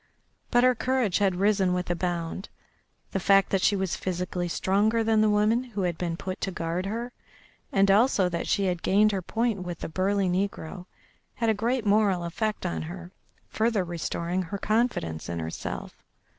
[0.49, 2.49] But her courage had risen with a bound;
[3.11, 6.49] the fact that she was physically stronger than the woman who had been put to
[6.49, 7.11] guard her,
[7.71, 10.87] and also that she had gained her point with the burly negro,
[11.35, 13.11] had a great moral effect on her,
[13.47, 16.03] further restoring her confidence in herself.